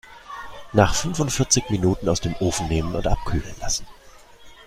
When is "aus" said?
2.09-2.21